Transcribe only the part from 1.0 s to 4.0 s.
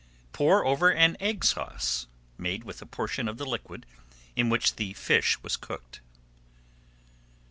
Egg Sauce made with a portion of the liquid